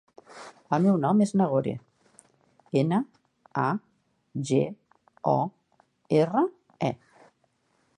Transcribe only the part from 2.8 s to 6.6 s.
ena, a, ge, o, erra,